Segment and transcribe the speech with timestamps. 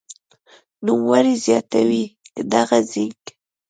[0.85, 2.03] نوموړې زیاتوي
[2.33, 3.21] که دغه زېنک